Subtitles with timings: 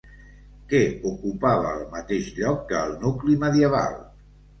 [0.69, 0.77] Què
[1.09, 4.01] ocupava el mateix lloc que el nucli medieval?